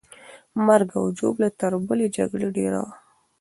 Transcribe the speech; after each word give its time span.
مرګ 0.65 0.89
او 0.99 1.05
ژوبله 1.17 1.49
تر 1.59 1.71
بلې 1.87 2.07
جګړې 2.17 2.47
ډېره 2.57 2.79
وه. 2.83 2.93